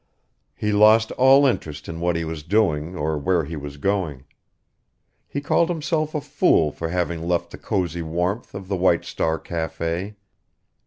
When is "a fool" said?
6.15-6.71